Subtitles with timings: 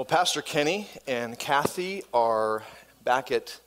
[0.00, 2.62] Well, Pastor Kenny and Kathy are
[3.04, 3.60] back at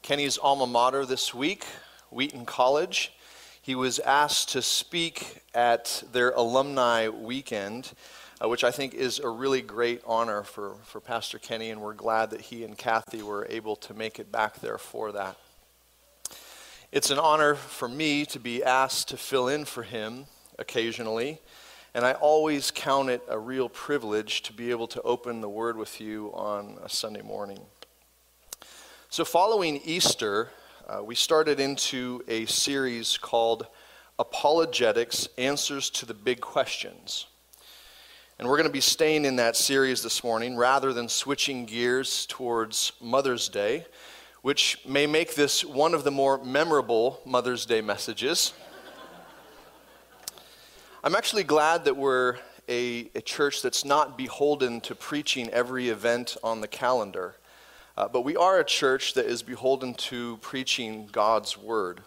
[0.00, 1.64] Kenny's alma mater this week,
[2.10, 3.12] Wheaton College.
[3.60, 7.94] He was asked to speak at their alumni weekend,
[8.40, 11.94] uh, which I think is a really great honor for, for Pastor Kenny, and we're
[11.94, 15.36] glad that he and Kathy were able to make it back there for that.
[16.92, 20.26] It's an honor for me to be asked to fill in for him
[20.60, 21.40] occasionally.
[21.94, 25.76] And I always count it a real privilege to be able to open the Word
[25.76, 27.60] with you on a Sunday morning.
[29.10, 30.48] So, following Easter,
[30.88, 33.66] uh, we started into a series called
[34.18, 37.26] Apologetics Answers to the Big Questions.
[38.38, 42.24] And we're going to be staying in that series this morning rather than switching gears
[42.24, 43.84] towards Mother's Day,
[44.40, 48.54] which may make this one of the more memorable Mother's Day messages.
[51.04, 52.36] I'm actually glad that we're
[52.68, 57.34] a, a, church that's not beholden to preaching every event on the calendar,
[57.96, 62.02] uh, but we are a church that is beholden to preaching God's Word.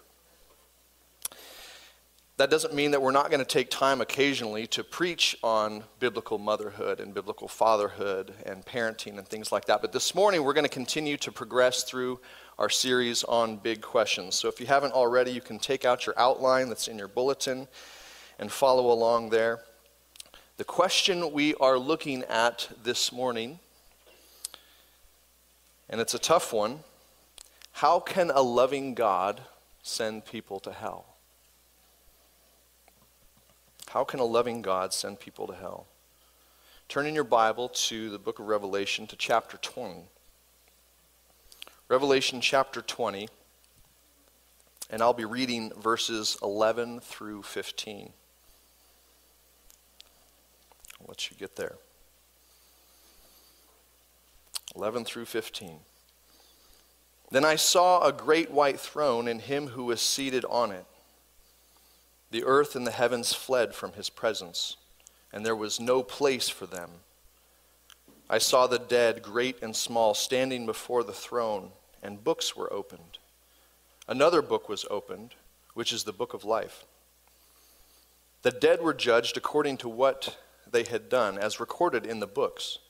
[2.38, 6.38] That doesn't mean that we're not going to take time occasionally to preach on biblical
[6.38, 9.82] motherhood and biblical fatherhood and parenting and things like that.
[9.82, 12.18] But this morning, we're going to continue to progress through
[12.58, 14.36] our series on big questions.
[14.36, 17.68] So if you haven't already, you can take out your outline that's in your bulletin
[18.38, 19.60] and follow along there.
[20.56, 23.58] The question we are looking at this morning,
[25.88, 26.80] and it's a tough one
[27.76, 29.42] how can a loving God
[29.82, 31.04] send people to hell?
[33.88, 35.86] How can a loving God send people to hell?
[36.88, 40.04] Turn in your Bible to the book of Revelation to chapter 20.
[41.88, 43.28] Revelation chapter 20,
[44.88, 48.10] and I'll be reading verses 11 through 15.
[51.06, 51.76] Let you get there.
[54.74, 55.78] 11 through 15.
[57.30, 60.84] Then I saw a great white throne and him who was seated on it.
[62.30, 64.76] The earth and the heavens fled from his presence,
[65.32, 66.90] and there was no place for them.
[68.28, 71.70] I saw the dead, great and small, standing before the throne,
[72.02, 73.18] and books were opened.
[74.08, 75.34] Another book was opened,
[75.74, 76.84] which is the book of life.
[78.42, 80.36] The dead were judged according to what
[80.76, 82.80] they had done, as recorded in the books.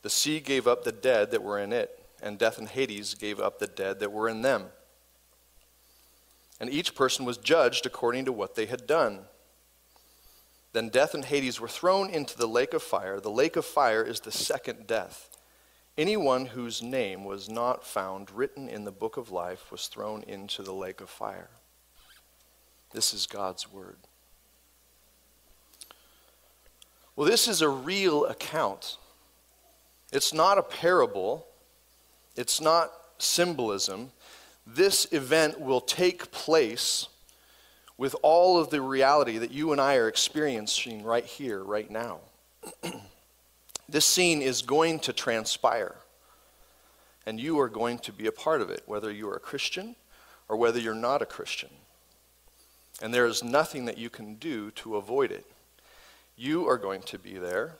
[0.00, 3.38] The sea gave up the dead that were in it, and death and Hades gave
[3.38, 4.68] up the dead that were in them.
[6.58, 9.26] And each person was judged according to what they had done.
[10.72, 13.20] Then death and Hades were thrown into the lake of fire.
[13.20, 15.28] The lake of fire is the second death.
[15.98, 20.62] Anyone whose name was not found written in the book of life was thrown into
[20.62, 21.50] the lake of fire.
[22.92, 23.98] This is God's word.
[27.20, 28.96] Well, this is a real account.
[30.10, 31.46] It's not a parable,
[32.34, 34.12] it's not symbolism.
[34.66, 37.08] This event will take place
[37.98, 42.20] with all of the reality that you and I are experiencing right here, right now.
[43.86, 45.96] this scene is going to transpire,
[47.26, 49.94] and you are going to be a part of it, whether you are a Christian
[50.48, 51.68] or whether you're not a Christian.
[53.02, 55.44] And there is nothing that you can do to avoid it.
[56.40, 57.76] You are going to be there,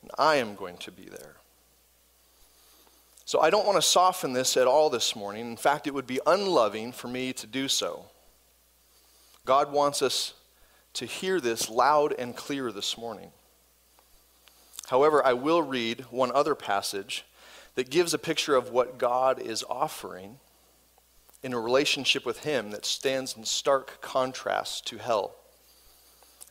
[0.00, 1.34] and I am going to be there.
[3.24, 5.44] So I don't want to soften this at all this morning.
[5.50, 8.04] In fact, it would be unloving for me to do so.
[9.44, 10.34] God wants us
[10.92, 13.32] to hear this loud and clear this morning.
[14.86, 17.24] However, I will read one other passage
[17.74, 20.38] that gives a picture of what God is offering
[21.42, 25.34] in a relationship with Him that stands in stark contrast to hell.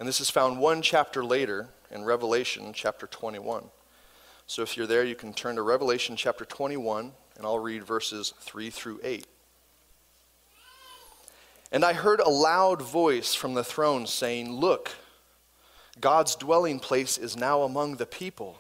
[0.04, 3.64] And this is found one chapter later in Revelation chapter 21.
[4.48, 8.34] So if you're there, you can turn to Revelation chapter 21, and I'll read verses
[8.42, 9.26] 3 through 8.
[11.72, 14.92] And I heard a loud voice from the throne saying, Look,
[16.02, 18.60] God's dwelling place is now among the people.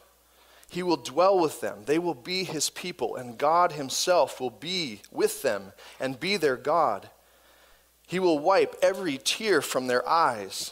[0.70, 1.80] He will dwell with them.
[1.88, 6.56] They will be his people, and God himself will be with them and be their
[6.56, 7.10] God.
[8.08, 10.72] He will wipe every tear from their eyes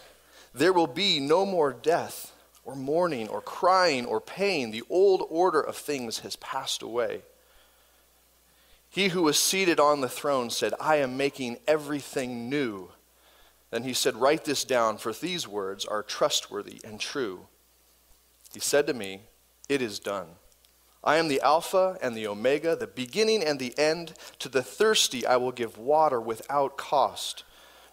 [0.54, 2.34] there will be no more death,
[2.64, 4.72] or mourning, or crying, or pain.
[4.72, 7.22] The old order of things has passed away.
[8.90, 12.92] He who was seated on the throne said, I am making everything new.
[13.70, 17.48] Then he said, Write this down, for these words are trustworthy and true.
[18.54, 19.22] He said to me,
[19.70, 20.28] It is done.
[21.04, 24.14] I am the Alpha and the Omega, the beginning and the end.
[24.40, 27.44] To the thirsty I will give water without cost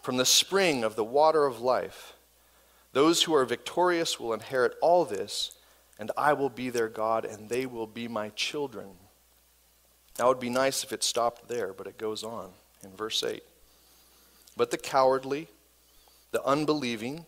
[0.02, 2.17] from the spring of the water of life.
[2.92, 5.52] Those who are victorious will inherit all this,
[5.98, 8.88] and I will be their God, and they will be my children.
[10.18, 12.50] It would be nice if it stopped there, but it goes on
[12.82, 13.42] in verse 8.
[14.56, 15.48] But the cowardly,
[16.32, 17.26] the unbelieving,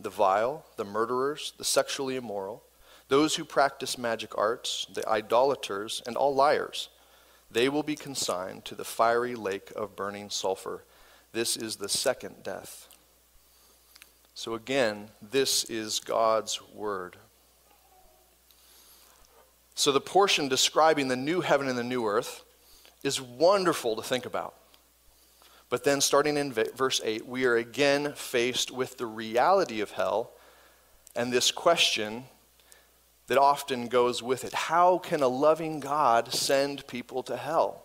[0.00, 2.62] the vile, the murderers, the sexually immoral,
[3.08, 6.88] those who practice magic arts, the idolaters, and all liars,
[7.50, 10.84] they will be consigned to the fiery lake of burning sulfur.
[11.32, 12.88] This is the second death.
[14.34, 17.16] So again, this is God's word.
[19.74, 22.44] So the portion describing the new heaven and the new earth
[23.02, 24.54] is wonderful to think about.
[25.68, 30.32] But then, starting in verse 8, we are again faced with the reality of hell
[31.16, 32.24] and this question
[33.26, 37.84] that often goes with it How can a loving God send people to hell?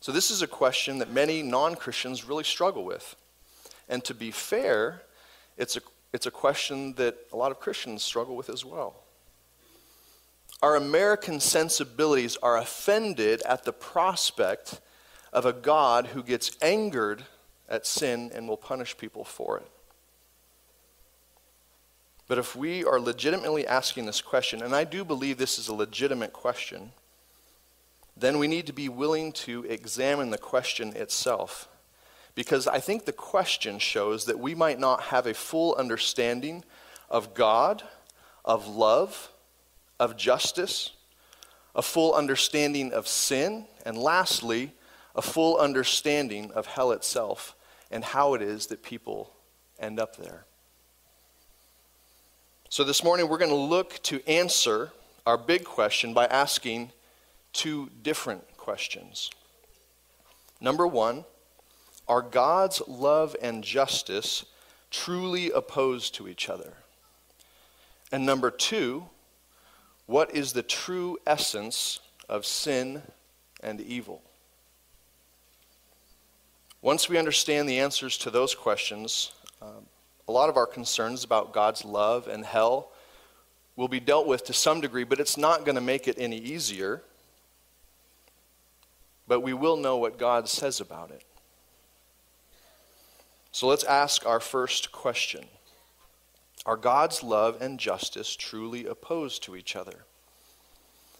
[0.00, 3.14] So, this is a question that many non Christians really struggle with.
[3.90, 5.02] And to be fair,
[5.58, 5.80] it's a,
[6.12, 8.94] it's a question that a lot of Christians struggle with as well.
[10.62, 14.80] Our American sensibilities are offended at the prospect
[15.32, 17.24] of a God who gets angered
[17.68, 19.66] at sin and will punish people for it.
[22.28, 25.74] But if we are legitimately asking this question, and I do believe this is a
[25.74, 26.92] legitimate question,
[28.16, 31.68] then we need to be willing to examine the question itself.
[32.34, 36.64] Because I think the question shows that we might not have a full understanding
[37.08, 37.82] of God,
[38.44, 39.32] of love,
[39.98, 40.92] of justice,
[41.74, 44.72] a full understanding of sin, and lastly,
[45.14, 47.54] a full understanding of hell itself
[47.90, 49.32] and how it is that people
[49.78, 50.44] end up there.
[52.68, 54.92] So, this morning we're going to look to answer
[55.26, 56.92] our big question by asking
[57.52, 59.30] two different questions.
[60.60, 61.24] Number one,
[62.10, 64.44] are God's love and justice
[64.90, 66.72] truly opposed to each other?
[68.10, 69.04] And number two,
[70.06, 73.02] what is the true essence of sin
[73.62, 74.22] and evil?
[76.82, 79.30] Once we understand the answers to those questions,
[79.62, 79.86] um,
[80.26, 82.90] a lot of our concerns about God's love and hell
[83.76, 86.38] will be dealt with to some degree, but it's not going to make it any
[86.38, 87.02] easier.
[89.28, 91.22] But we will know what God says about it.
[93.52, 95.46] So let's ask our first question
[96.64, 100.04] Are God's love and justice truly opposed to each other?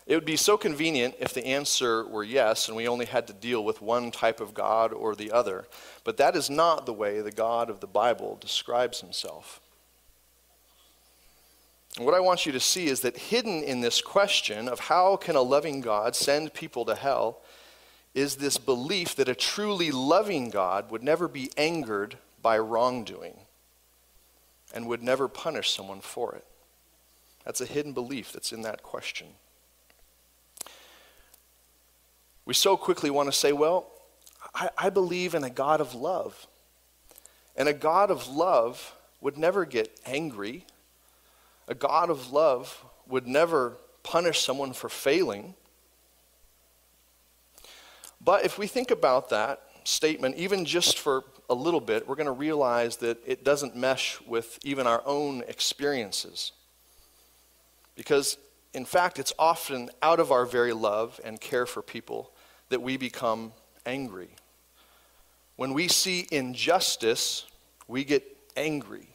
[0.06, 3.32] It would be so convenient if the answer were yes and we only had to
[3.32, 5.66] deal with one type of God or the other.
[6.02, 9.60] But that is not the way the God of the Bible describes himself.
[11.98, 15.36] What I want you to see is that hidden in this question of how can
[15.36, 17.42] a loving God send people to hell
[18.14, 23.36] is this belief that a truly loving God would never be angered by wrongdoing
[24.74, 26.44] and would never punish someone for it.
[27.44, 29.28] That's a hidden belief that's in that question.
[32.44, 33.86] We so quickly want to say, well,
[34.54, 36.46] I, I believe in a God of love.
[37.56, 40.64] And a God of love would never get angry.
[41.68, 45.54] A God of love would never punish someone for failing.
[48.20, 52.26] But if we think about that statement, even just for a little bit, we're going
[52.26, 56.52] to realize that it doesn't mesh with even our own experiences.
[57.96, 58.36] Because,
[58.72, 62.32] in fact, it's often out of our very love and care for people
[62.68, 63.52] that we become
[63.84, 64.30] angry.
[65.56, 67.46] When we see injustice,
[67.88, 68.24] we get
[68.56, 69.08] angry,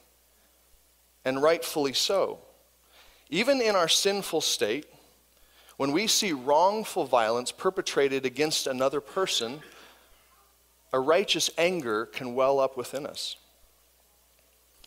[1.23, 2.39] and rightfully so.
[3.29, 4.85] Even in our sinful state,
[5.77, 9.61] when we see wrongful violence perpetrated against another person,
[10.93, 13.35] a righteous anger can well up within us.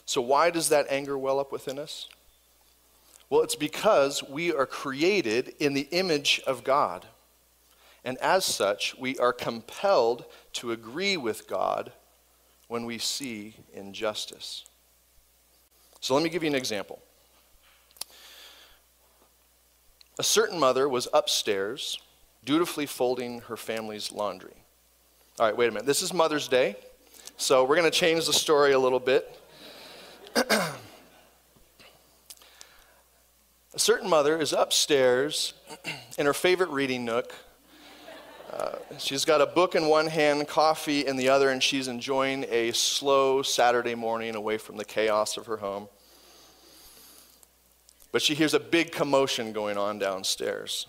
[0.06, 2.08] So, why does that anger well up within us?
[3.28, 7.04] Well, it's because we are created in the image of God.
[8.04, 11.92] And as such, we are compelled to agree with God
[12.68, 14.64] when we see injustice.
[16.00, 17.02] So let me give you an example.
[20.18, 22.00] A certain mother was upstairs
[22.44, 24.54] dutifully folding her family's laundry.
[25.38, 25.86] All right, wait a minute.
[25.86, 26.76] This is Mother's Day,
[27.36, 29.38] so we're going to change the story a little bit.
[30.34, 30.74] a
[33.76, 35.54] certain mother is upstairs
[36.18, 37.32] in her favorite reading nook
[38.52, 42.46] uh, she's got a book in one hand, coffee in the other, and she's enjoying
[42.48, 45.86] a slow Saturday morning away from the chaos of her home.
[48.12, 50.86] But she hears a big commotion going on downstairs.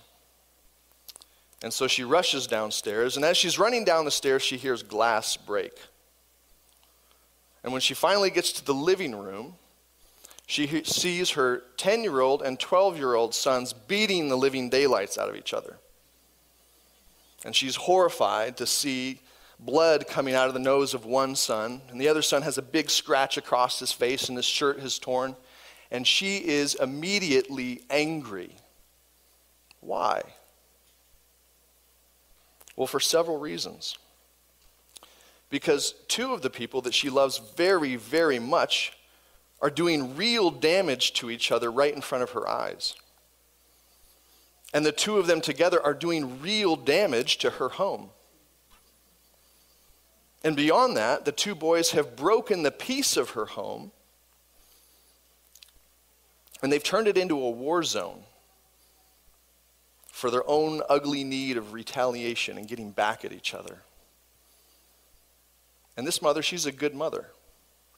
[1.62, 5.36] And so she rushes downstairs, and as she's running down the stairs, she hears glass
[5.36, 5.74] break.
[7.64, 9.56] And when she finally gets to the living room,
[10.50, 15.16] She sees her 10 year old and 12 year old sons beating the living daylights
[15.16, 15.78] out of each other.
[17.46, 19.22] And she's horrified to see
[19.60, 22.64] blood coming out of the nose of one son, and the other son has a
[22.64, 25.36] big scratch across his face, and his shirt is torn.
[25.92, 28.52] And she is immediately angry.
[29.82, 30.22] Why?
[32.76, 33.98] Well, for several reasons.
[35.50, 38.94] Because two of the people that she loves very, very much
[39.62, 42.96] are doing real damage to each other right in front of her eyes.
[44.74, 48.12] And the two of them together are doing real damage to her home.
[50.44, 53.92] And beyond that, the two boys have broken the peace of her home
[56.62, 58.24] and they've turned it into a war zone
[60.12, 63.80] for their own ugly need of retaliation and getting back at each other.
[65.96, 67.28] And this mother, she's a good mother.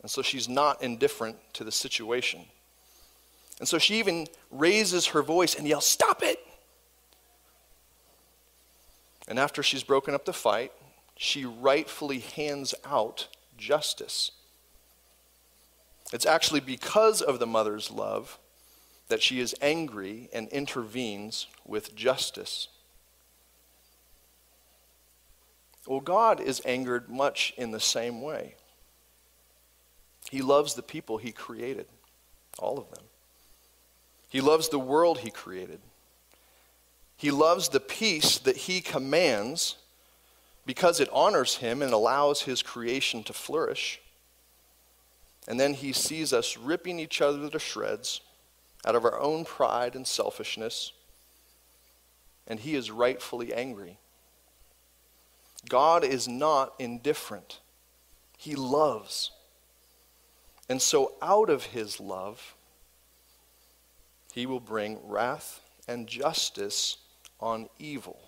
[0.02, 2.42] And so she's not indifferent to the situation.
[3.60, 6.40] And so she even raises her voice and yells, Stop it!
[9.28, 10.72] And after she's broken up the fight,
[11.16, 13.28] she rightfully hands out
[13.58, 14.32] justice.
[16.12, 18.40] It's actually because of the mother's love
[19.12, 22.70] that she is angry and intervenes with justice.
[25.86, 28.56] Well, God is angered much in the same way.
[30.30, 31.88] He loves the people he created,
[32.58, 33.04] all of them.
[34.30, 35.82] He loves the world he created.
[37.18, 39.76] He loves the peace that he commands
[40.66, 44.00] because it honors him and allows his creation to flourish.
[45.50, 48.22] And then he sees us ripping each other to shreds
[48.86, 50.92] out of our own pride and selfishness,
[52.48, 53.98] and he is rightfully angry.
[55.70, 57.60] God is not indifferent,
[58.38, 59.32] he loves.
[60.68, 62.56] And so, out of his love,
[64.34, 66.98] he will bring wrath and justice
[67.40, 68.20] on evil.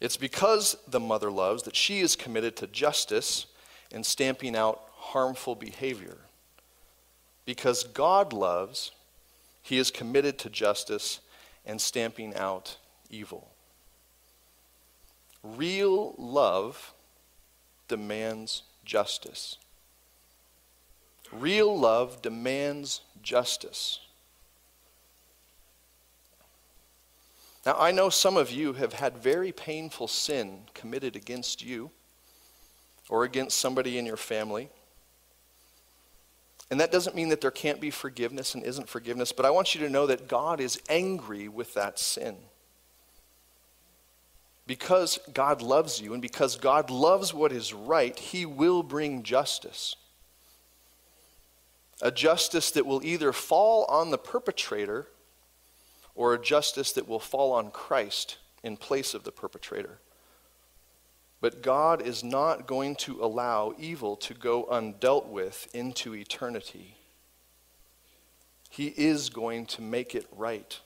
[0.00, 3.46] It's because the mother loves that she is committed to justice
[3.90, 6.18] and stamping out harmful behavior.
[7.48, 8.92] Because God loves,
[9.62, 11.20] he is committed to justice
[11.64, 12.76] and stamping out
[13.08, 13.48] evil.
[15.42, 16.92] Real love
[17.88, 19.56] demands justice.
[21.32, 24.00] Real love demands justice.
[27.64, 31.92] Now, I know some of you have had very painful sin committed against you
[33.08, 34.68] or against somebody in your family.
[36.70, 39.74] And that doesn't mean that there can't be forgiveness and isn't forgiveness, but I want
[39.74, 42.36] you to know that God is angry with that sin.
[44.66, 49.96] Because God loves you and because God loves what is right, He will bring justice.
[52.02, 55.08] A justice that will either fall on the perpetrator
[56.14, 60.00] or a justice that will fall on Christ in place of the perpetrator.
[61.40, 66.96] But God is not going to allow evil to go undealt with into eternity.
[68.70, 70.78] He is going to make it right.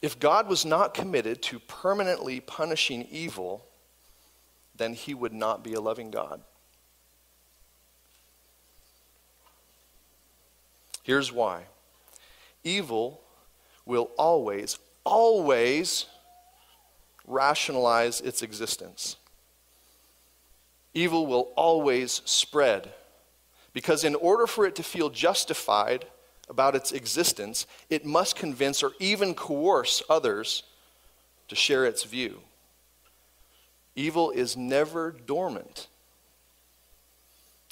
[0.00, 3.66] If God was not committed to permanently punishing evil,
[4.74, 6.40] then he would not be a loving God.
[11.02, 11.64] Here's why
[12.64, 13.20] evil
[13.84, 16.06] will always, always
[17.26, 19.16] rationalize its existence.
[20.94, 22.92] Evil will always spread
[23.72, 26.06] because, in order for it to feel justified
[26.48, 30.64] about its existence, it must convince or even coerce others
[31.48, 32.40] to share its view.
[33.94, 35.88] Evil is never dormant.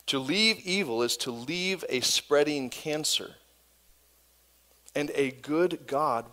[0.07, 3.37] To leave evil is to leave a spreading cancer.
[4.95, 6.27] And a good God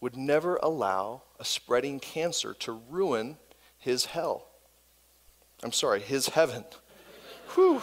[0.00, 3.36] would never allow a spreading cancer to ruin
[3.78, 4.46] his hell.
[5.62, 6.64] I'm sorry, his heaven.
[7.54, 7.82] Whew.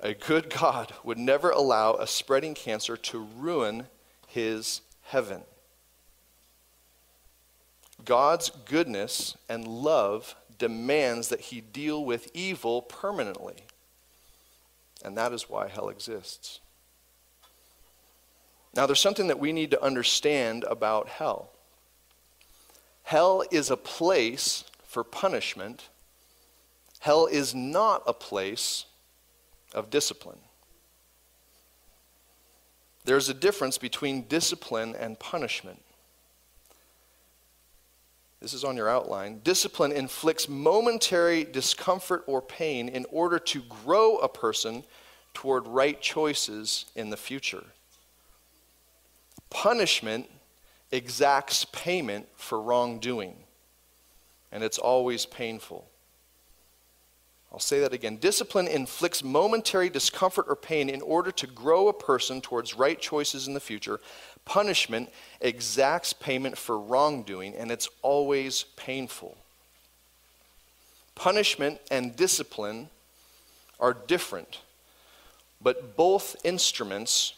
[0.00, 3.86] A good God would never allow a spreading cancer to ruin
[4.26, 5.42] his heaven.
[8.04, 13.64] God's goodness and love demands that he deal with evil permanently.
[15.04, 16.60] And that is why hell exists.
[18.76, 21.50] Now, there's something that we need to understand about hell.
[23.04, 25.88] Hell is a place for punishment,
[27.00, 28.84] hell is not a place
[29.74, 30.38] of discipline.
[33.04, 35.80] There's a difference between discipline and punishment.
[38.40, 39.40] this is on your outline.
[39.44, 44.84] Discipline inflicts momentary discomfort or pain in order to grow a person
[45.34, 47.64] toward right choices in the future.
[49.50, 50.28] Punishment
[50.92, 53.36] exacts payment for wrongdoing,
[54.52, 55.86] and it's always painful.
[57.52, 58.16] I'll say that again.
[58.16, 63.46] Discipline inflicts momentary discomfort or pain in order to grow a person towards right choices
[63.48, 64.00] in the future.
[64.44, 65.10] Punishment
[65.40, 69.38] exacts payment for wrongdoing, and it's always painful.
[71.14, 72.90] Punishment and discipline
[73.80, 74.60] are different,
[75.62, 77.32] but both instruments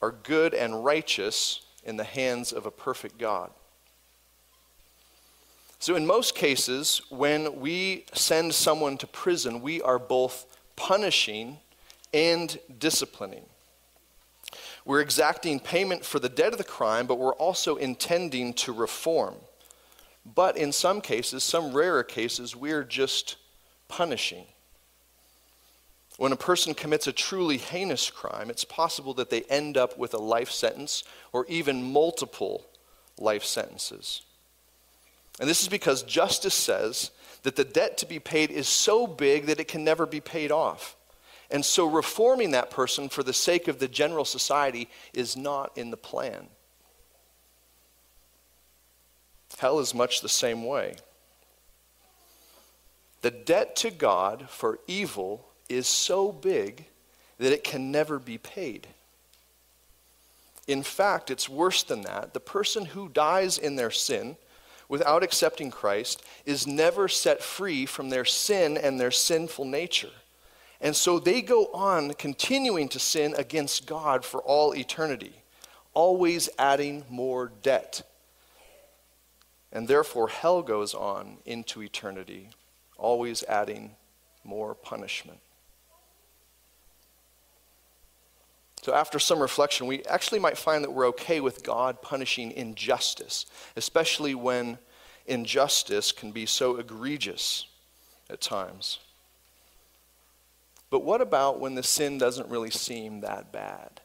[0.00, 3.50] are good and righteous in the hands of a perfect God.
[5.80, 11.58] So, in most cases, when we send someone to prison, we are both punishing
[12.12, 13.44] and disciplining.
[14.84, 19.34] We're exacting payment for the debt of the crime, but we're also intending to reform.
[20.34, 23.36] But in some cases, some rarer cases, we're just
[23.88, 24.46] punishing.
[26.18, 30.14] When a person commits a truly heinous crime, it's possible that they end up with
[30.14, 32.66] a life sentence or even multiple
[33.18, 34.22] life sentences.
[35.38, 37.12] And this is because justice says
[37.44, 40.50] that the debt to be paid is so big that it can never be paid
[40.50, 40.96] off.
[41.52, 45.92] And so reforming that person for the sake of the general society is not in
[45.92, 46.48] the plan.
[49.56, 50.96] Hell is much the same way.
[53.22, 56.86] The debt to God for evil is so big
[57.38, 58.86] that it can never be paid.
[60.66, 62.34] In fact, it's worse than that.
[62.34, 64.36] The person who dies in their sin
[64.88, 70.10] without accepting Christ is never set free from their sin and their sinful nature.
[70.80, 75.32] And so they go on continuing to sin against God for all eternity,
[75.92, 78.02] always adding more debt.
[79.72, 82.50] And therefore, hell goes on into eternity,
[82.96, 83.96] always adding
[84.44, 85.40] more punishment.
[88.88, 93.44] So, after some reflection, we actually might find that we're okay with God punishing injustice,
[93.76, 94.78] especially when
[95.26, 97.66] injustice can be so egregious
[98.30, 99.00] at times.
[100.88, 104.00] But what about when the sin doesn't really seem that bad?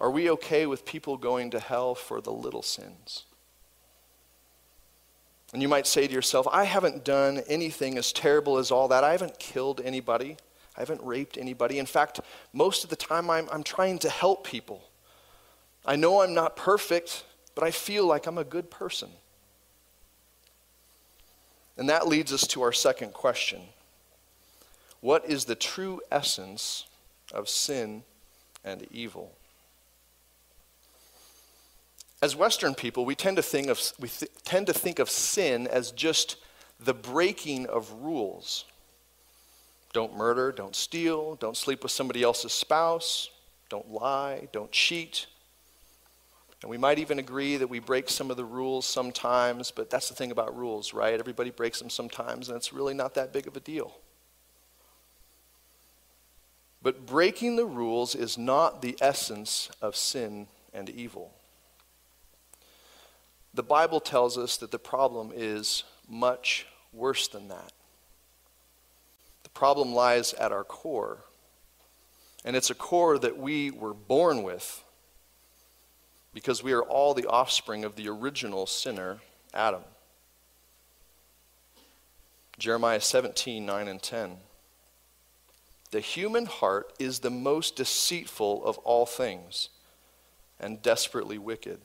[0.00, 3.26] Are we okay with people going to hell for the little sins?
[5.52, 9.04] And you might say to yourself, I haven't done anything as terrible as all that.
[9.04, 10.36] I haven't killed anybody.
[10.78, 11.80] I haven't raped anybody.
[11.80, 12.20] In fact,
[12.52, 14.80] most of the time I'm, I'm trying to help people.
[15.84, 17.24] I know I'm not perfect,
[17.56, 19.10] but I feel like I'm a good person.
[21.76, 23.60] And that leads us to our second question
[25.00, 26.86] What is the true essence
[27.32, 28.04] of sin
[28.64, 29.32] and evil?
[32.22, 35.66] As Western people, we tend to think of, we th- tend to think of sin
[35.66, 36.36] as just
[36.78, 38.64] the breaking of rules.
[39.92, 43.30] Don't murder, don't steal, don't sleep with somebody else's spouse,
[43.68, 45.26] don't lie, don't cheat.
[46.62, 50.08] And we might even agree that we break some of the rules sometimes, but that's
[50.08, 51.18] the thing about rules, right?
[51.18, 53.96] Everybody breaks them sometimes, and it's really not that big of a deal.
[56.82, 61.32] But breaking the rules is not the essence of sin and evil.
[63.54, 67.72] The Bible tells us that the problem is much worse than that.
[69.58, 71.24] Problem lies at our core.
[72.44, 74.84] And it's a core that we were born with
[76.32, 79.18] because we are all the offspring of the original sinner,
[79.52, 79.82] Adam.
[82.56, 84.36] Jeremiah 17, 9 and 10.
[85.90, 89.70] The human heart is the most deceitful of all things
[90.60, 91.80] and desperately wicked.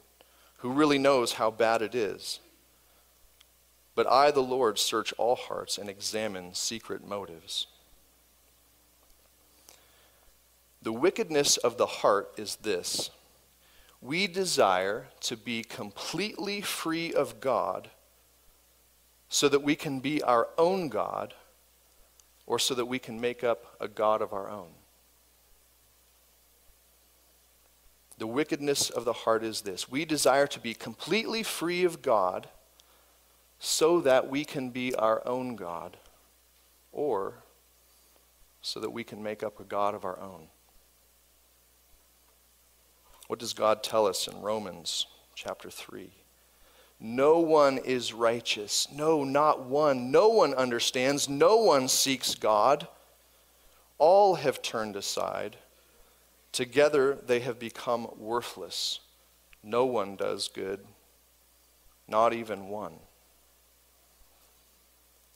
[0.58, 2.40] Who really knows how bad it is?
[3.96, 7.68] But I, the Lord, search all hearts and examine secret motives.
[10.82, 13.10] The wickedness of the heart is this
[14.02, 17.90] we desire to be completely free of God
[19.30, 21.34] so that we can be our own God
[22.46, 24.72] or so that we can make up a God of our own.
[28.18, 32.50] The wickedness of the heart is this we desire to be completely free of God
[33.66, 35.96] so that we can be our own God
[36.92, 37.36] or
[38.62, 40.48] so that we can make up a God of our own.
[43.28, 46.12] What does God tell us in Romans chapter 3?
[47.00, 48.90] No one is righteous.
[48.92, 50.12] No, not one.
[50.12, 51.30] No one understands.
[51.30, 52.90] No one seeks God.
[53.98, 55.56] All have turned aside.
[56.52, 59.00] Together they have become worthless.
[59.64, 60.82] No one does good,
[62.10, 62.96] Not even one.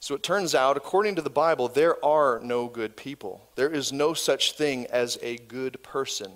[0.00, 3.48] So it turns out, according to the Bible, there are no good people.
[3.56, 6.30] There is no such thing as a good person.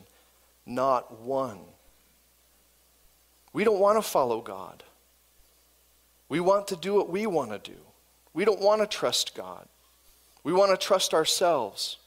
[0.66, 1.60] Not one.
[3.52, 4.82] We don't want to follow God.
[6.28, 7.78] We want to do what we want to do.
[8.34, 9.68] We don't want to trust God.
[10.42, 11.98] We want to trust ourselves.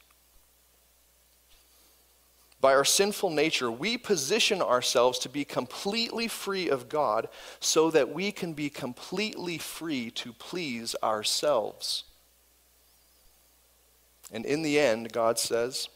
[2.66, 8.12] By our sinful nature, we position ourselves to be completely free of God so that
[8.12, 12.06] we can be completely free to please ourselves.
[14.32, 15.90] And in the end, God says,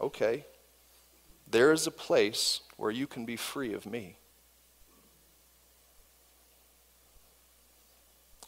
[0.00, 0.46] okay,
[1.46, 4.16] there is a place where you can be free of me.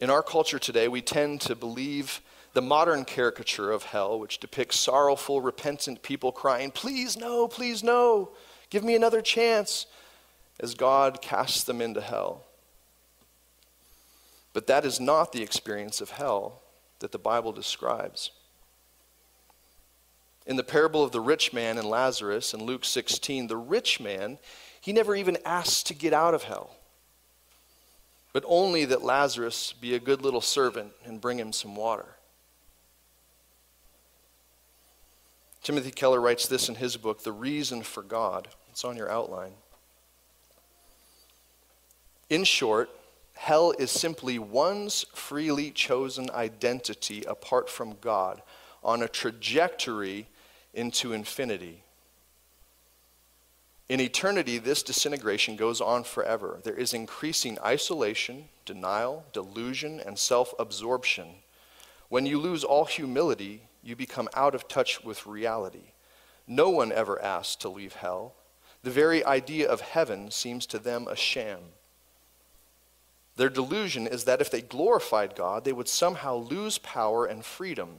[0.03, 2.23] In our culture today, we tend to believe
[2.55, 8.33] the modern caricature of hell, which depicts sorrowful, repentant people crying, Please, no, please, no,
[8.69, 9.87] give me another chance,
[10.59, 12.43] as God casts them into hell.
[14.53, 16.63] But that is not the experience of hell
[16.99, 18.33] that the Bible describes.
[20.49, 24.41] In the parable of the rich man and Lazarus in Luke 16, the rich man,
[24.81, 26.75] he never even asks to get out of hell,
[28.33, 32.17] but only that Lazarus be a good little servant and bring him some water.
[35.63, 38.49] Timothy Keller writes this in his book, The Reason for God.
[38.71, 39.53] It's on your outline.
[42.31, 42.91] In short,
[43.35, 48.43] hell is simply one's freely chosen identity apart from God
[48.83, 50.27] on a trajectory
[50.75, 51.82] into infinity.
[53.93, 56.61] In eternity, this disintegration goes on forever.
[56.65, 61.35] There is increasing isolation, denial, delusion, and self absorption.
[62.09, 65.93] When you lose all humility, you become out of touch with reality.
[66.47, 68.33] No one ever asked to leave hell.
[68.83, 71.61] The very idea of heaven seems to them a sham.
[73.37, 77.99] Their delusion is that if they glorified God, they would somehow lose power and freedom.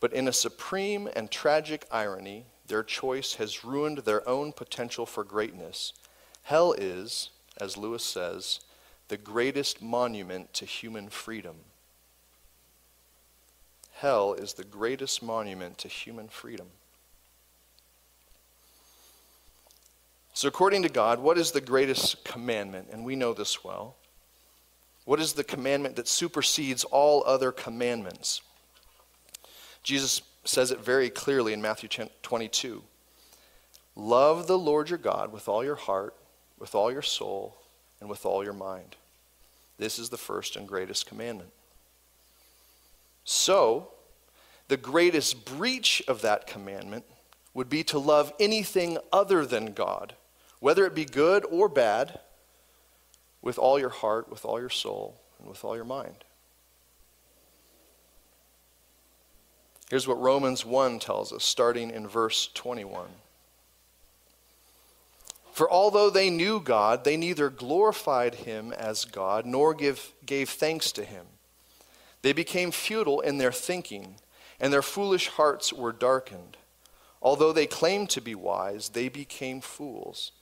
[0.00, 5.24] But in a supreme and tragic irony, their choice has ruined their own potential for
[5.24, 5.92] greatness.
[6.42, 8.60] Hell is, as Lewis says,
[9.08, 11.56] the greatest monument to human freedom.
[13.92, 16.66] Hell is the greatest monument to human freedom.
[20.34, 22.88] So, according to God, what is the greatest commandment?
[22.92, 23.96] And we know this well.
[25.06, 28.42] What is the commandment that supersedes all other commandments?
[29.82, 31.88] Jesus says it very clearly in Matthew
[32.22, 32.82] 22.
[33.94, 36.14] Love the Lord your God with all your heart,
[36.58, 37.56] with all your soul,
[38.00, 38.96] and with all your mind.
[39.78, 41.50] This is the first and greatest commandment.
[43.24, 43.88] So,
[44.68, 47.04] the greatest breach of that commandment
[47.54, 50.14] would be to love anything other than God,
[50.60, 52.20] whether it be good or bad,
[53.40, 56.25] with all your heart, with all your soul, and with all your mind.
[59.90, 63.08] Here's what Romans 1 tells us, starting in verse 21.
[65.52, 70.92] For although they knew God, they neither glorified him as God nor give, gave thanks
[70.92, 71.26] to him.
[72.22, 74.16] They became futile in their thinking,
[74.60, 76.56] and their foolish hearts were darkened.
[77.22, 80.32] Although they claimed to be wise, they became fools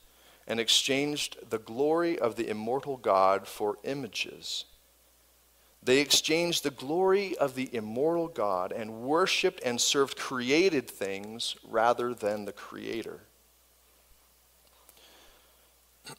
[0.47, 4.65] and exchanged the glory of the immortal God for images.
[5.85, 12.15] They exchanged the glory of the immortal God and worshiped and served created things rather
[12.15, 13.21] than the Creator.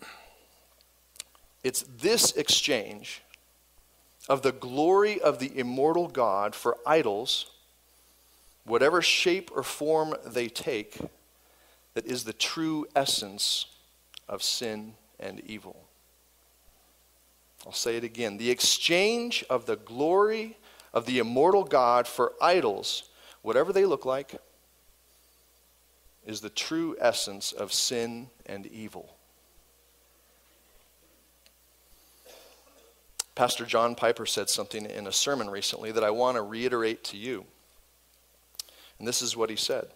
[1.65, 3.23] It's this exchange
[4.29, 7.47] of the glory of the immortal God for idols,
[8.65, 10.97] whatever shape or form they take,
[11.95, 13.67] that is the true essence
[14.29, 15.86] of sin and evil.
[17.67, 18.37] I'll say it again.
[18.37, 20.57] The exchange of the glory
[20.95, 23.11] of the immortal God for idols,
[23.43, 24.41] whatever they look like,
[26.25, 29.17] is the true essence of sin and evil.
[33.35, 37.17] Pastor John Piper said something in a sermon recently that I want to reiterate to
[37.17, 37.45] you.
[38.99, 39.89] And this is what he said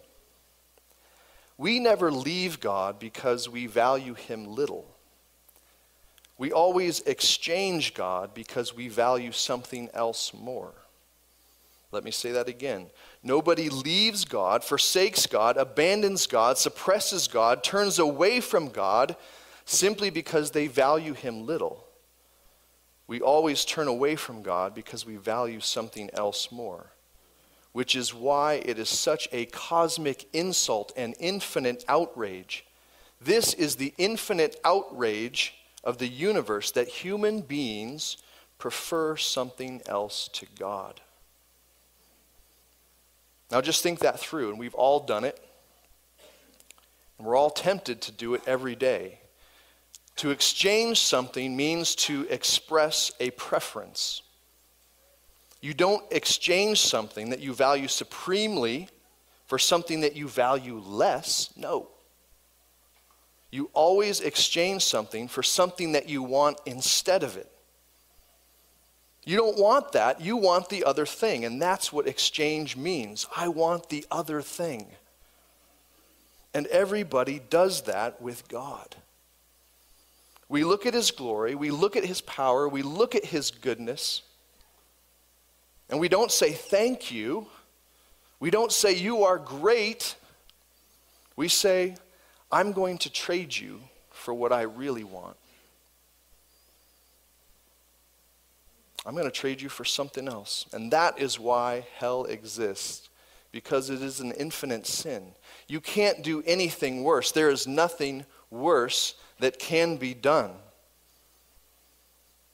[1.57, 4.93] We never leave God because we value him little.
[6.41, 10.73] We always exchange God because we value something else more.
[11.91, 12.87] Let me say that again.
[13.21, 19.15] Nobody leaves God, forsakes God, abandons God, suppresses God, turns away from God
[19.65, 21.85] simply because they value him little
[23.11, 26.93] we always turn away from God because we value something else more,
[27.73, 32.65] which is why it is such a cosmic insult and infinite outrage.
[33.19, 38.17] This is the infinite outrage of the universe that human beings
[38.57, 41.01] prefer something else to God.
[43.51, 45.39] Now just think that through, and we've all done it.
[47.17, 49.19] And we're all tempted to do it every day.
[50.17, 54.21] To exchange something means to express a preference.
[55.61, 58.89] You don't exchange something that you value supremely
[59.45, 61.49] for something that you value less.
[61.55, 61.89] No.
[63.51, 67.51] You always exchange something for something that you want instead of it.
[69.23, 70.21] You don't want that.
[70.21, 71.45] You want the other thing.
[71.45, 73.27] And that's what exchange means.
[73.35, 74.87] I want the other thing.
[76.53, 78.95] And everybody does that with God.
[80.49, 84.21] We look at his glory, we look at his power, we look at his goodness,
[85.89, 87.47] and we don't say thank you.
[88.41, 90.15] We don't say you are great.
[91.37, 91.95] We say,
[92.51, 95.37] I'm going to trade you for what I really want.
[99.05, 100.65] I'm going to trade you for something else.
[100.73, 103.09] And that is why hell exists,
[103.51, 105.31] because it is an infinite sin.
[105.67, 107.31] You can't do anything worse.
[107.31, 110.51] There is nothing worse that can be done.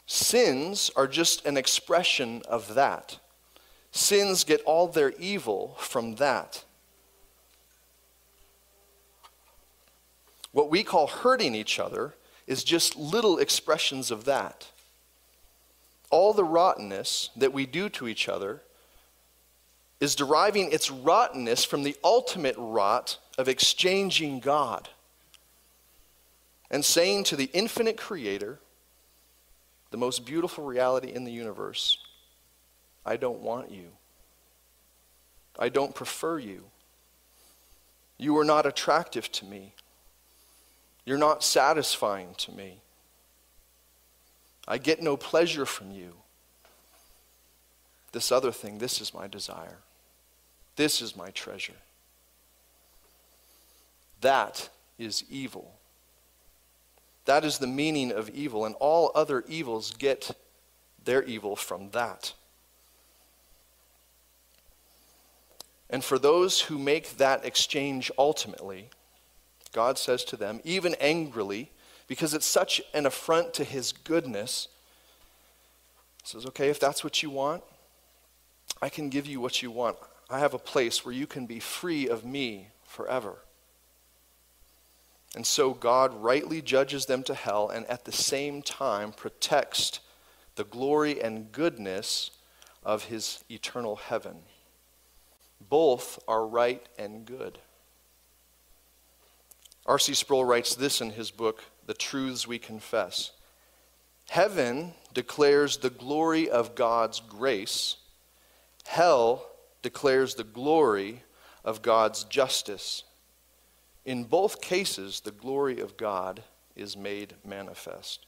[0.06, 3.20] Sins are just an expression of that.
[3.92, 6.64] Sins get all their evil from that.
[10.58, 12.15] What we call hurting each other
[12.48, 14.65] is just little expressions of that.
[16.10, 18.63] All the rottenness that we do to each other
[20.00, 24.89] is deriving its rottenness from the ultimate rot of exchanging God
[26.72, 28.58] and saying to the infinite creator,
[29.91, 32.00] the most beautiful reality in the universe,
[33.06, 33.89] I don't want you.
[35.60, 36.63] I don't prefer you.
[38.17, 39.76] You are not attractive to me.
[41.08, 42.82] You're not satisfying to me.
[44.67, 46.15] I get no pleasure from you.
[48.12, 49.78] This other thing, this is my desire.
[50.76, 51.78] This is my treasure.
[54.20, 54.67] That
[55.00, 55.76] is evil.
[57.24, 60.32] That is the meaning of evil, and all other evils get
[61.06, 62.34] their evil from that.
[65.89, 68.89] And for those who make that exchange ultimately,
[69.67, 71.71] God says to them, even angrily,
[72.08, 74.67] because it's such an affront to his goodness,
[76.23, 77.63] says, okay, if that's what you want,
[78.82, 79.97] I can give you what you want.
[80.30, 83.36] I have a place where you can be free of me forever.
[85.36, 89.99] And so God rightly judges them to hell and at the same time protects
[90.56, 92.32] the glory and goodness
[92.84, 94.38] of his eternal heaven.
[95.69, 97.60] Both are right and good.
[99.88, 100.13] R.C.
[100.15, 103.32] Sproul writes this in his book, The Truths We Confess.
[104.30, 107.95] Heaven declares the glory of God's grace,
[108.86, 109.50] hell
[109.82, 111.23] declares the glory
[111.63, 113.04] of God's justice.
[114.06, 116.43] In both cases, the glory of God
[116.76, 118.26] is made manifest.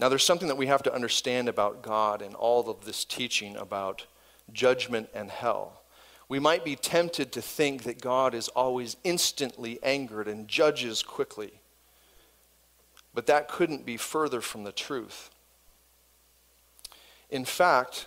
[0.00, 3.56] Now, there's something that we have to understand about God and all of this teaching
[3.56, 4.06] about
[4.52, 5.77] judgment and hell.
[6.28, 11.60] We might be tempted to think that God is always instantly angered and judges quickly.
[13.14, 15.30] But that couldn't be further from the truth.
[17.30, 18.06] In fact,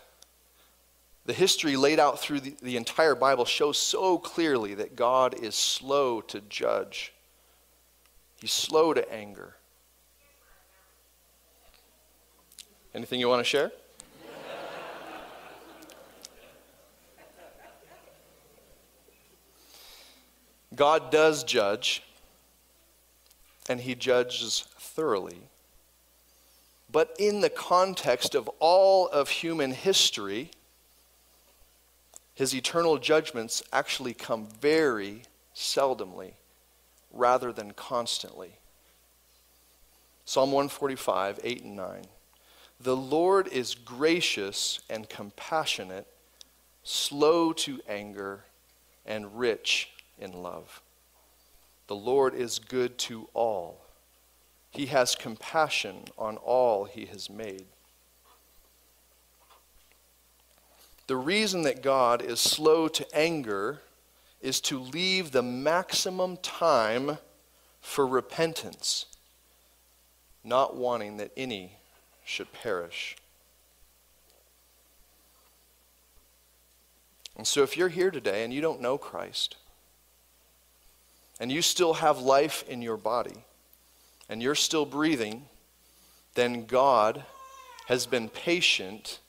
[1.25, 5.55] the history laid out through the, the, entire Bible shows so clearly that God is
[5.55, 7.13] slow to judge,
[8.39, 9.55] He's slow to anger.
[12.93, 13.71] Anything you want to share?
[20.75, 22.03] God does judge,
[23.67, 25.39] and He judges thoroughly.
[26.91, 30.51] But in the context of all of human history,
[32.33, 35.23] his eternal judgments actually come very
[35.55, 36.33] seldomly
[37.13, 38.51] rather than constantly.
[40.25, 42.05] Psalm 145, 8 and 9.
[42.79, 46.07] The Lord is gracious and compassionate,
[46.83, 48.45] slow to anger,
[49.05, 50.81] and rich in love.
[51.87, 53.81] The Lord is good to all.
[54.69, 57.65] He has compassion on all he has made.
[61.07, 63.81] The reason that God is slow to anger
[64.41, 67.17] is to leave the maximum time
[67.81, 69.07] for repentance,
[70.43, 71.73] not wanting that any
[72.23, 73.17] should perish.
[77.35, 79.57] And so, if you're here today and you don't know Christ,
[81.41, 83.43] and you still have life in your body,
[84.29, 85.47] and you're still breathing,
[86.35, 87.25] then God
[87.87, 89.19] has been patient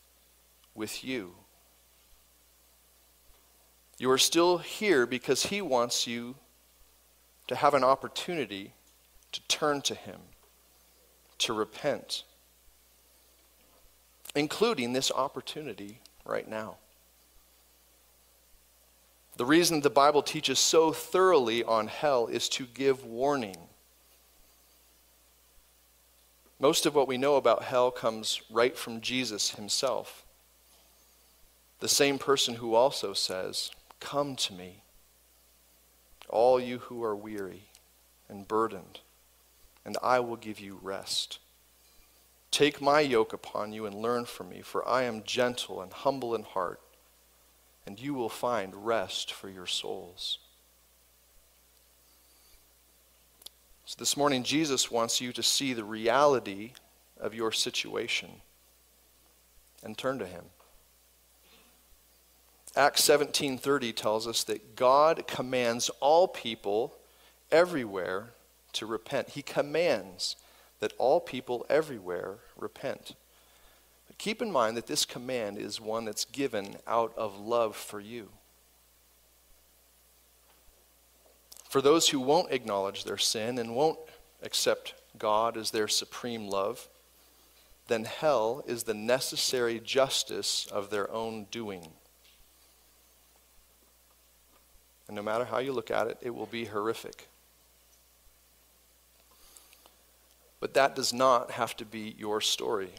[0.75, 1.33] with you.
[3.99, 6.35] You are still here because He wants you
[7.49, 8.75] to have an opportunity
[9.33, 10.21] to turn to Him,
[11.39, 12.25] to repent,
[14.35, 16.77] including this opportunity right now.
[19.37, 23.57] The reason the Bible teaches so thoroughly on hell is to give warning.
[26.61, 30.25] Most of what we know about hell comes right from Jesus himself.
[31.81, 34.83] The same person who also says, Come to me,
[36.29, 37.65] all you who are weary
[38.29, 39.01] and burdened,
[39.85, 41.39] and I will give you rest.
[42.51, 46.35] Take my yoke upon you and learn from me, for I am gentle and humble
[46.35, 46.81] in heart
[47.87, 50.39] and you will find rest for your souls.
[53.85, 56.73] So, this morning, Jesus wants you to see the reality
[57.21, 58.31] of your situation
[59.83, 60.45] and turn to Him.
[62.75, 66.97] Acts 17:30 tells us that God commands all people
[67.51, 68.33] everywhere
[68.73, 69.31] to repent.
[69.31, 70.37] He commands
[70.81, 73.15] that all people everywhere repent.
[74.23, 78.29] Keep in mind that this command is one that's given out of love for you.
[81.69, 83.99] For those who won't acknowledge their sin and won't
[84.41, 86.87] accept God as their supreme love,
[87.89, 91.89] then hell is the necessary justice of their own doing.
[95.09, 97.27] And no matter how you look at it, it will be horrific.
[100.61, 102.93] But that does not have to be your story.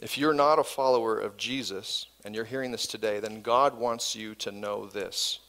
[0.00, 4.16] If you're not a follower of Jesus and you're hearing this today, then God wants
[4.16, 5.40] you to know this.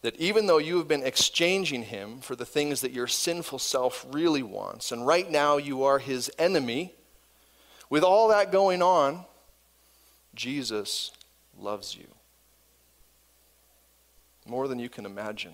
[0.00, 4.06] That even though you have been exchanging him for the things that your sinful self
[4.10, 6.94] really wants, and right now you are his enemy,
[7.90, 9.26] with all that going on,
[10.34, 11.12] Jesus
[11.60, 12.06] loves you.
[14.46, 15.52] More than you can imagine.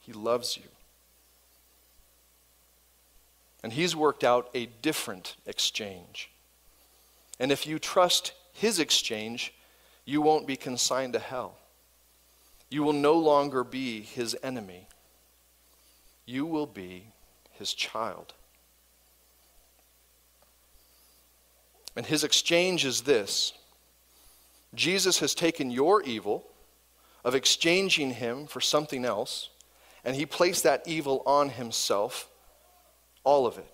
[0.00, 0.64] He loves you.
[3.64, 6.30] And he's worked out a different exchange.
[7.40, 9.54] And if you trust his exchange,
[10.04, 11.56] you won't be consigned to hell.
[12.68, 14.86] You will no longer be his enemy.
[16.26, 17.06] You will be
[17.52, 18.34] his child.
[21.96, 23.54] And his exchange is this
[24.74, 26.44] Jesus has taken your evil
[27.24, 29.48] of exchanging him for something else,
[30.04, 32.28] and he placed that evil on himself
[33.24, 33.66] all of it.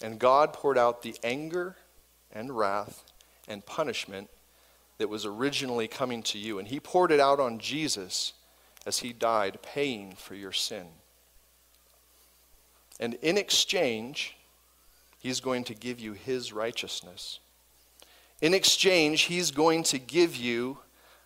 [0.00, 1.76] And God poured out the anger
[2.32, 3.04] and wrath
[3.48, 4.28] and punishment
[4.98, 6.58] that was originally coming to you.
[6.58, 8.32] And He poured it out on Jesus
[8.86, 10.86] as He died, paying for your sin.
[12.98, 14.36] And in exchange,
[15.18, 17.40] He's going to give you His righteousness.
[18.40, 20.78] In exchange, He's going to give you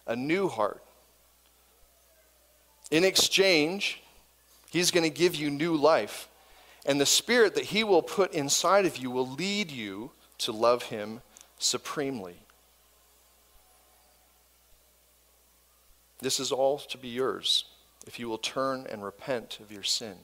[0.06, 0.82] a new heart.
[2.90, 4.02] In exchange,
[4.70, 6.28] He's going to give you new life.
[6.86, 10.84] And the Spirit that He will put inside of you will lead you to love
[10.84, 11.20] Him
[11.58, 12.36] supremely.
[16.20, 17.64] This is all to be yours
[18.06, 20.16] if you will turn and repent of your sin.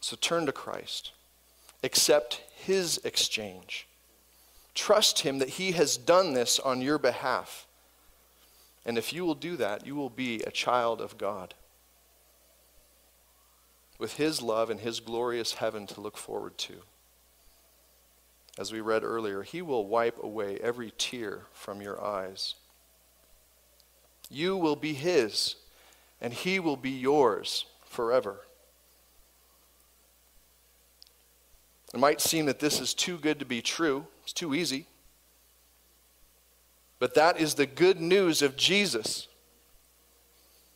[0.00, 1.12] So turn to Christ.
[1.82, 3.86] Accept His exchange.
[4.74, 7.66] Trust Him that He has done this on your behalf.
[8.84, 11.54] And if you will do that, you will be a child of God
[14.02, 16.74] with His love and His glorious heaven to look forward to.
[18.58, 22.56] As we read earlier, He will wipe away every tear from your eyes.
[24.28, 25.54] You will be His,
[26.20, 28.40] and He will be yours forever.
[31.94, 34.86] It might seem that this is too good to be true, it's too easy.
[36.98, 39.28] But that is the good news of Jesus.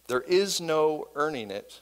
[0.06, 1.80] There is no earning it.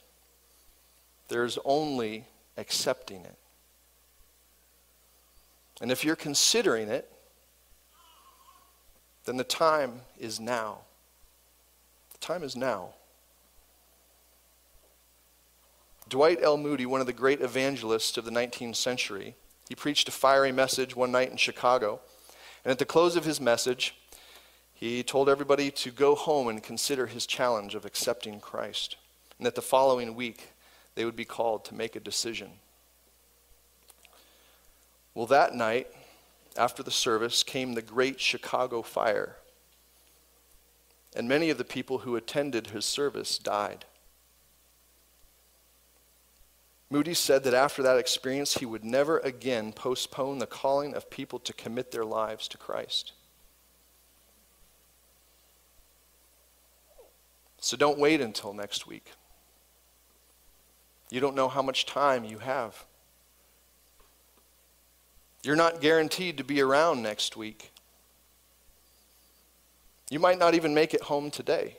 [1.29, 3.37] There's only accepting it.
[5.81, 7.11] And if you're considering it,
[9.25, 10.79] then the time is now.
[12.13, 12.91] The time is now.
[16.09, 16.57] Dwight L.
[16.57, 19.35] Moody, one of the great evangelists of the 19th century,
[19.69, 22.01] he preached a fiery message one night in Chicago.
[22.65, 23.97] And at the close of his message,
[24.75, 28.97] he told everybody to go home and consider his challenge of accepting Christ.
[29.39, 30.51] And that the following week,
[30.95, 32.51] they would be called to make a decision.
[35.15, 35.89] Well, that night,
[36.57, 39.37] after the service, came the great Chicago fire.
[41.15, 43.85] and many of the people who attended his service died.
[46.91, 51.39] Moody said that after that experience, he would never again postpone the calling of people
[51.41, 53.13] to commit their lives to Christ.
[57.59, 59.13] So don't wait until next week.
[61.11, 62.85] You don't know how much time you have.
[65.43, 67.71] You're not guaranteed to be around next week.
[70.11, 71.77] You might not even make it home today.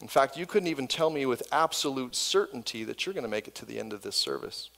[0.00, 3.46] In fact, you couldn't even tell me with absolute certainty that you're going to make
[3.46, 4.70] it to the end of this service.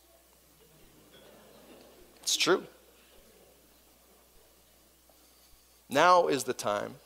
[2.22, 2.64] It's true.
[5.88, 6.96] Now is the time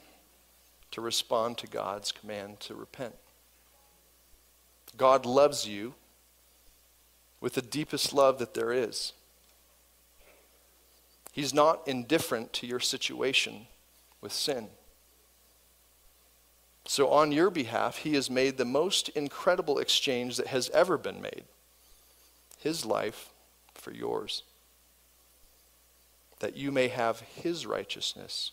[0.93, 3.15] to respond to God's command to repent.
[4.99, 5.95] God loves you
[7.41, 9.15] with the deepest love that there is.
[11.33, 13.69] He's not indifferent to your situation
[14.21, 14.69] with sin.
[16.85, 21.23] So, on your behalf, He has made the most incredible exchange that has ever been
[21.23, 21.45] made
[22.59, 23.31] His life
[23.75, 24.43] for yours.
[26.41, 28.53] That you may have His righteousness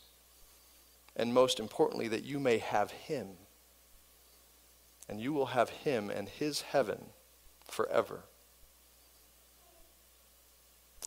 [1.16, 3.28] and most importantly, that you may have him.
[5.08, 7.06] And you will have him and his heaven
[7.64, 8.24] forever.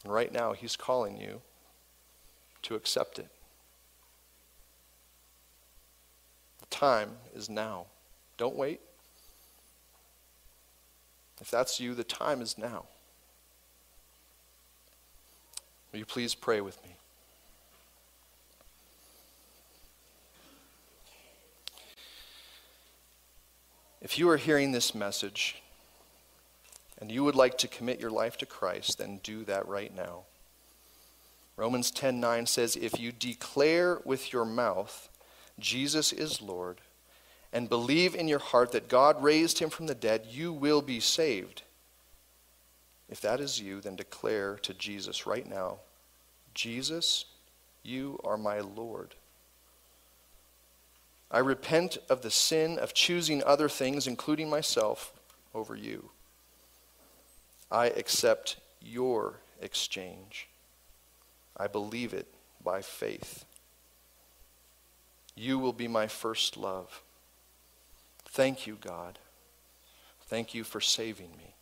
[0.04, 1.40] And right now, he's calling you
[2.62, 3.28] to accept it.
[6.60, 7.86] The time is now.
[8.36, 8.80] Don't wait.
[11.40, 12.84] If that's you, the time is now.
[15.92, 16.96] Will you please pray with me?
[24.00, 25.62] If you are hearing this message
[26.98, 30.24] and you would like to commit your life to Christ, then do that right now.
[31.56, 35.08] Romans 10:9 says if you declare with your mouth
[35.58, 36.80] Jesus is Lord
[37.52, 41.00] and believe in your heart that God raised him from the dead, you will be
[41.00, 41.62] saved.
[43.08, 45.78] If that is you, then declare to Jesus right now,
[46.54, 47.24] Jesus,
[47.82, 49.14] you are my Lord.
[51.30, 55.12] I repent of the sin of choosing other things, including myself,
[55.54, 56.10] over you.
[57.70, 60.48] I accept your exchange.
[61.56, 62.26] I believe it
[62.64, 63.44] by faith.
[65.34, 67.02] You will be my first love.
[68.26, 69.18] Thank you, God.
[70.26, 71.54] Thank you for saving me.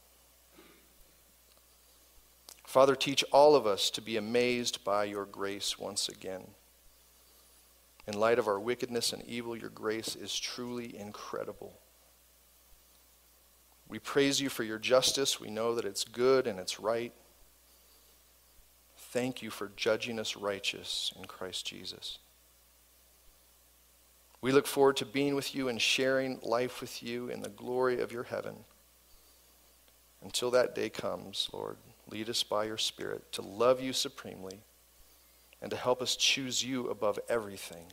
[2.64, 6.42] Father, teach all of us to be amazed by your grace once again.
[8.06, 11.80] In light of our wickedness and evil, your grace is truly incredible.
[13.88, 15.40] We praise you for your justice.
[15.40, 17.12] We know that it's good and it's right.
[18.96, 22.18] Thank you for judging us righteous in Christ Jesus.
[24.40, 28.00] We look forward to being with you and sharing life with you in the glory
[28.00, 28.56] of your heaven.
[30.22, 31.76] Until that day comes, Lord,
[32.08, 34.60] lead us by your Spirit to love you supremely
[35.60, 37.86] and to help us choose you above everything.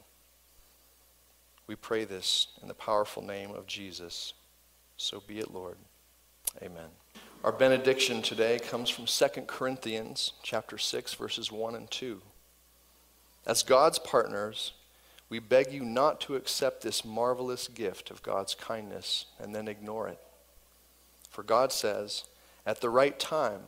[1.67, 4.33] We pray this in the powerful name of Jesus.
[4.97, 5.77] So be it, Lord.
[6.61, 6.89] Amen.
[7.43, 12.21] Our benediction today comes from 2 Corinthians chapter 6 verses 1 and 2.
[13.45, 14.73] As God's partners,
[15.29, 20.07] we beg you not to accept this marvelous gift of God's kindness and then ignore
[20.07, 20.19] it.
[21.29, 22.25] For God says,
[22.65, 23.61] At the right time,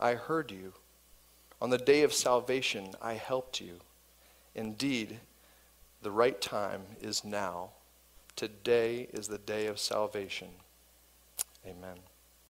[0.00, 0.72] I heard you.
[1.60, 3.80] On the day of salvation, I helped you.
[4.54, 5.20] Indeed,
[6.02, 7.70] the right time is now.
[8.34, 10.48] Today is the day of salvation.
[11.66, 11.98] Amen.